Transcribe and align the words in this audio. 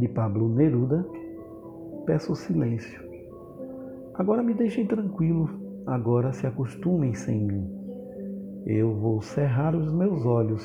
de 0.00 0.08
Pablo 0.08 0.48
Neruda, 0.48 1.06
peço 2.06 2.34
silêncio. 2.34 2.98
Agora 4.14 4.42
me 4.42 4.54
deixem 4.54 4.86
tranquilo, 4.86 5.46
agora 5.86 6.32
se 6.32 6.46
acostumem 6.46 7.12
sem 7.12 7.38
mim. 7.44 7.70
Eu 8.64 8.94
vou 8.94 9.20
cerrar 9.20 9.76
os 9.76 9.92
meus 9.92 10.24
olhos. 10.24 10.64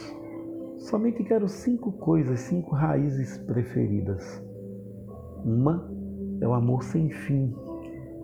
Somente 0.78 1.22
quero 1.26 1.50
cinco 1.50 1.92
coisas, 1.92 2.40
cinco 2.40 2.74
raízes 2.76 3.38
preferidas. 3.40 4.42
Uma 5.44 5.86
é 6.40 6.48
o 6.48 6.54
amor 6.54 6.84
sem 6.84 7.10
fim. 7.10 7.54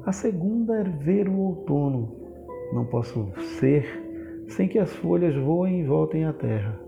A 0.06 0.14
segunda 0.14 0.80
é 0.80 0.84
ver 0.84 1.28
o 1.28 1.38
outono. 1.38 2.16
Não 2.74 2.86
posso 2.86 3.28
ser 3.60 3.86
sem 4.48 4.68
que 4.70 4.80
as 4.80 4.96
folhas 4.96 5.36
voem 5.36 5.82
e 5.82 5.86
voltem 5.86 6.24
à 6.24 6.32
terra. 6.32 6.80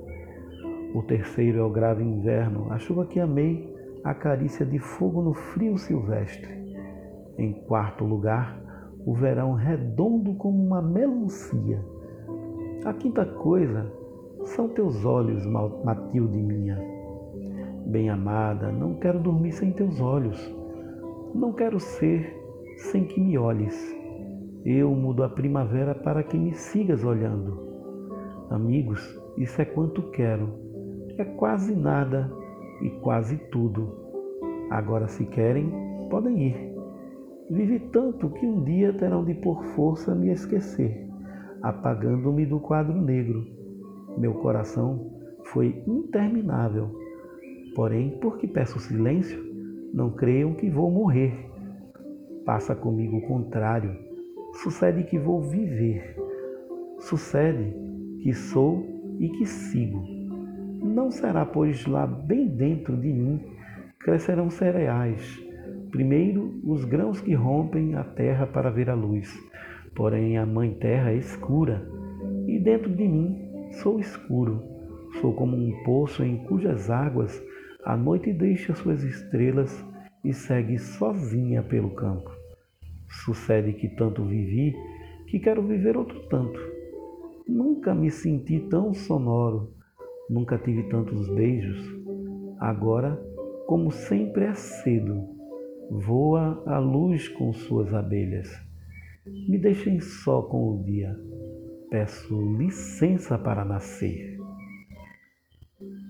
O 0.96 1.02
terceiro 1.02 1.60
é 1.60 1.64
o 1.64 1.70
grave 1.70 2.04
inverno, 2.04 2.72
a 2.72 2.78
chuva 2.78 3.06
que 3.06 3.20
amei, 3.20 3.74
a 4.04 4.14
carícia 4.14 4.66
de 4.66 4.80
fogo 4.80 5.22
no 5.22 5.34
frio 5.34 5.78
silvestre. 5.78 6.52
Em 7.38 7.54
quarto 7.54 8.04
lugar, 8.04 8.62
o 9.06 9.14
verão 9.14 9.54
redondo 9.54 10.34
como 10.36 10.62
uma 10.62 10.82
melancia. 10.82 11.84
A 12.84 12.94
quinta 12.94 13.26
coisa 13.26 13.90
são 14.44 14.68
teus 14.68 15.06
olhos, 15.06 15.46
Matilde 15.46 16.42
minha. 16.42 16.78
Bem-amada, 17.86 18.72
não 18.72 18.96
quero 18.96 19.20
dormir 19.20 19.54
sem 19.54 19.72
teus 19.72 20.02
olhos. 20.02 20.54
Não 21.34 21.54
quero 21.54 21.80
ser 21.80 22.38
sem 22.76 23.06
que 23.06 23.22
me 23.22 23.38
olhes. 23.38 23.96
Eu 24.66 24.92
mudo 24.92 25.24
a 25.24 25.30
primavera 25.30 25.96
para 25.96 26.24
que 26.24 26.38
me 26.38 26.54
sigas 26.54 27.04
olhando. 27.04 27.58
Amigos, 28.50 29.02
isso 29.38 29.62
é 29.62 29.66
quanto 29.66 30.12
quero. 30.12 30.50
É 31.18 31.24
quase 31.24 31.76
nada 31.76 32.32
e 32.82 32.90
quase 33.02 33.38
tudo. 33.52 34.04
Agora, 34.70 35.08
se 35.08 35.26
querem, 35.26 35.72
podem 36.10 36.48
ir. 36.48 36.74
Vivi 37.50 37.80
tanto 37.92 38.30
que 38.30 38.46
um 38.46 38.64
dia 38.64 38.94
terão 38.94 39.24
de 39.24 39.34
por 39.36 39.64
força 39.76 40.16
me 40.16 40.32
esquecer, 40.32 41.08
apagando-me 41.62 42.46
do 42.46 42.60
quadro 42.60 43.00
negro. 43.00 43.46
Meu 44.18 44.34
coração 44.36 45.12
foi 45.46 45.84
interminável. 45.88 46.90
Porém, 47.76 48.18
porque 48.22 48.48
peço 48.48 48.80
silêncio, 48.80 49.44
não 49.94 50.12
creiam 50.12 50.54
que 50.54 50.70
vou 50.70 50.90
morrer. 50.90 51.34
Passa 52.46 52.76
comigo 52.76 53.18
o 53.18 53.28
contrário. 53.28 53.96
Sucede 54.54 55.04
que 55.04 55.18
vou 55.18 55.42
viver. 55.42 56.16
Sucede 57.00 57.76
que 58.22 58.34
sou 58.34 58.86
e 59.20 59.30
que 59.30 59.46
sigo. 59.46 60.23
Não 60.94 61.10
será, 61.10 61.44
pois, 61.44 61.88
lá 61.88 62.06
bem 62.06 62.48
dentro 62.48 62.96
de 62.96 63.12
mim 63.12 63.42
crescerão 64.00 64.52
cereais. 64.52 65.42
Primeiro, 65.90 66.62
os 66.64 66.86
grãos 66.86 67.20
que 67.20 67.34
rompem 67.34 67.96
a 67.96 68.04
terra 68.04 68.46
para 68.46 68.70
ver 68.70 68.92
a 68.92 68.94
luz. 68.94 69.34
Porém, 69.96 70.38
a 70.38 70.46
mãe 70.46 70.72
terra 70.76 71.10
é 71.10 71.18
escura, 71.18 71.84
e 72.48 72.60
dentro 72.60 72.92
de 72.92 73.08
mim 73.08 73.70
sou 73.82 74.00
escuro. 74.00 74.62
Sou 75.20 75.34
como 75.34 75.58
um 75.58 75.84
poço 75.84 76.24
em 76.24 76.38
cujas 76.46 76.92
águas 76.92 77.42
a 77.84 77.98
noite 77.98 78.32
deixa 78.32 78.76
suas 78.76 79.04
estrelas 79.04 79.84
e 80.24 80.32
segue 80.32 80.78
sozinha 80.78 81.64
pelo 81.64 81.90
campo. 81.90 82.30
Sucede 83.10 83.74
que 83.74 83.90
tanto 83.90 84.24
vivi 84.24 84.76
que 85.28 85.40
quero 85.40 85.64
viver 85.64 85.98
outro 85.98 86.20
tanto. 86.30 86.60
Nunca 87.48 87.96
me 87.96 88.12
senti 88.12 88.60
tão 88.70 88.94
sonoro, 88.94 89.74
nunca 90.30 90.58
tive 90.58 90.84
tantos 90.84 91.30
beijos. 91.30 91.80
Agora, 92.60 93.16
como 93.68 93.92
sempre 93.92 94.46
é 94.46 94.54
cedo, 94.54 95.28
voa 95.90 96.64
a 96.66 96.80
luz 96.80 97.28
com 97.30 97.54
suas 97.54 97.94
abelhas. 97.94 98.50
Me 99.26 99.58
deixem 99.58 100.00
só 100.00 100.42
com 100.42 100.74
o 100.74 100.84
dia. 100.84 101.16
Peço 101.90 102.36
licença 102.58 103.38
para 103.38 103.64
nascer. 103.64 104.38